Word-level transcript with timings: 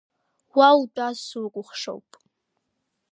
Уа 0.57 0.69
утәаз, 0.81 1.17
сукәахшоуп! 1.27 2.09